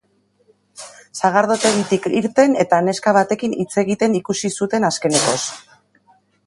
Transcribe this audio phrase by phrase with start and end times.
[1.19, 5.41] Sagardotegitik irten eta neska batekin hitz egiten ikusi zuten azkenekoz.